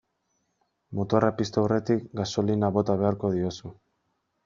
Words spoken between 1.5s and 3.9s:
aurretik gasolina bota beharko diozu.